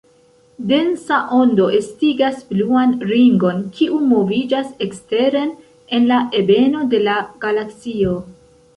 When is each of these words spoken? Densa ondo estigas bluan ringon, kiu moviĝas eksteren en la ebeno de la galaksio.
Densa 0.69 1.19
ondo 1.39 1.67
estigas 1.79 2.39
bluan 2.53 2.97
ringon, 3.13 3.61
kiu 3.77 4.01
moviĝas 4.15 4.75
eksteren 4.89 5.55
en 6.01 6.13
la 6.15 6.21
ebeno 6.45 6.87
de 6.97 7.07
la 7.09 7.23
galaksio. 7.47 8.23